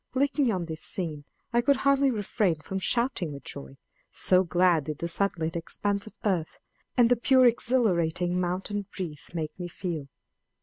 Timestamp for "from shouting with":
2.55-3.43